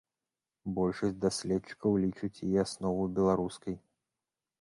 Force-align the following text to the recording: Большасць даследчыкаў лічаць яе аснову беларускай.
Большасць 0.77 1.19
даследчыкаў 1.25 1.91
лічаць 2.05 2.41
яе 2.47 2.59
аснову 2.63 3.03
беларускай. 3.21 3.75